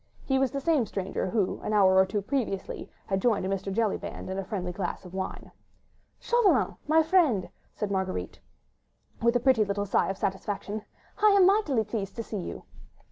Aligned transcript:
He 0.25 0.39
was 0.39 0.49
the 0.49 0.59
same 0.59 0.87
stranger 0.87 1.27
who 1.29 1.61
an 1.61 1.73
hour 1.73 1.95
or 1.97 2.07
two 2.07 2.23
previously 2.23 2.89
had 3.05 3.21
joined 3.21 3.45
Mr. 3.45 3.71
Jellyband 3.71 4.31
in 4.31 4.39
a 4.39 4.43
friendly 4.43 4.71
glass 4.71 5.05
of 5.05 5.13
wine. 5.13 5.51
"Chauvelin... 6.19 6.75
my 6.87 7.03
friend..." 7.03 7.49
said 7.75 7.91
Marguerite, 7.91 8.39
with 9.21 9.35
a 9.35 9.39
pretty 9.39 9.63
little 9.63 9.85
sigh 9.85 10.09
of 10.09 10.17
satisfaction. 10.17 10.81
"I 11.19 11.27
am 11.37 11.45
mightily 11.45 11.83
pleased 11.83 12.15
to 12.15 12.23
see 12.23 12.39
you." 12.39 12.63